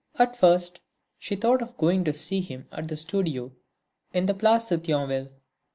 [0.17, 0.79] At first
[1.19, 3.51] she thought of going to see him at the studio
[4.15, 5.29] in the Place de Thionville.